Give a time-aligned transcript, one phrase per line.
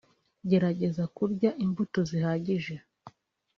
[0.49, 2.75] gerageza kurya imbuto zihagije